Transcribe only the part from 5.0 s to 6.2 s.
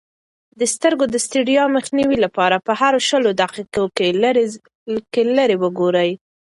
کې لیرې وګورئ.